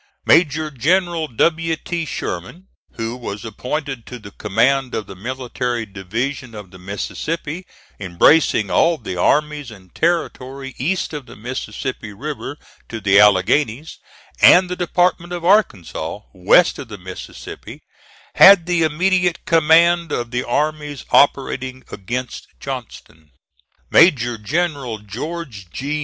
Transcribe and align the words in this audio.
Major 0.25 0.71
General 0.71 1.27
W. 1.27 1.75
T. 1.75 2.05
Sherman, 2.05 2.65
who 2.93 3.15
was 3.15 3.45
appointed 3.45 4.07
to 4.07 4.17
the 4.17 4.31
command 4.31 4.95
of 4.95 5.05
the 5.05 5.15
Military 5.15 5.85
Division 5.85 6.55
of 6.55 6.71
the 6.71 6.79
Mississippi, 6.79 7.67
embracing 7.99 8.71
all 8.71 8.97
the 8.97 9.15
armies 9.15 9.69
and 9.69 9.93
territory 9.93 10.73
east 10.79 11.13
of 11.13 11.27
the 11.27 11.35
Mississippi 11.35 12.13
River 12.13 12.57
to 12.89 12.99
the 12.99 13.19
Alleghanies 13.19 13.99
and 14.41 14.71
the 14.71 14.75
Department 14.75 15.33
of 15.33 15.45
Arkansas, 15.45 16.21
west 16.33 16.79
of 16.79 16.87
the 16.87 16.97
Mississippi, 16.97 17.83
had 18.33 18.65
the 18.65 18.81
immediate 18.81 19.45
command 19.45 20.11
of 20.11 20.31
the 20.31 20.43
armies 20.43 21.05
operating 21.11 21.83
against 21.91 22.47
Johnston. 22.59 23.29
Major 23.91 24.39
General 24.39 24.97
George 24.97 25.69
G. 25.69 25.99